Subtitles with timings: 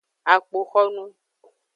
[0.33, 1.03] Akpoxonu.